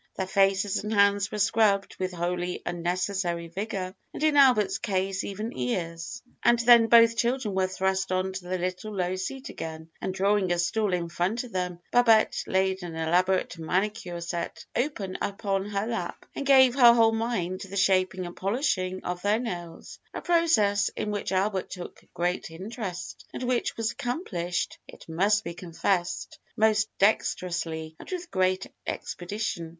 [0.15, 5.55] Their faces and hands were scrubbed with wholly unnecessary vigor, and in Albert's case even
[5.55, 10.11] ears, and then both children were thrust on to the little low seat again, and
[10.11, 15.67] drawing a stool in front of them, Babette laid an elaborate manicure set open upon
[15.69, 19.99] her lap, and gave her whole mind to the shaping and polishing of their nails
[20.15, 25.53] a process in which Albert took great interest, and which was accomplished, it must be
[25.53, 29.69] confessed, most dexterously and with great expedition.